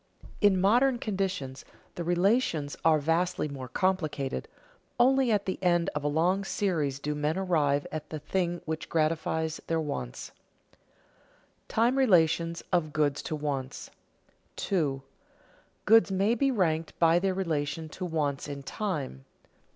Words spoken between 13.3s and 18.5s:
wants] 2. _Goods may be ranked by their relation to wants